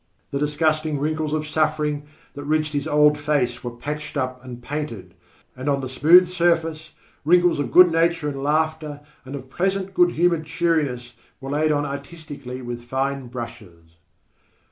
[0.31, 5.13] The disgusting wrinkles of suffering that ridged his old face were patched up and painted,
[5.55, 6.89] and on the smooth surface,
[7.23, 11.85] wrinkles of good nature and laughter, and of pleasant, good humoured cheeriness, were laid on
[11.85, 13.97] artistically with fine brushes.